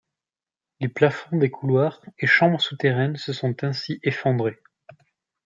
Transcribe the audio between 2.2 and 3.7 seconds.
chambres souterraines se sont